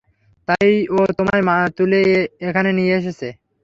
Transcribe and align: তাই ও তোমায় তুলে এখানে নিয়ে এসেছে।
তাই 0.47 0.69
ও 0.91 0.99
তোমায় 1.17 1.43
তুলে 1.77 1.99
এখানে 2.47 2.69
নিয়ে 2.77 2.93
এসেছে। 2.99 3.27